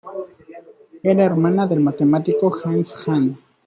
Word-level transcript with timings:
Era 1.03 1.25
hermana 1.25 1.67
del 1.67 1.79
matemático 1.79 2.51
Hans 2.63 3.07
Hahn. 3.07 3.37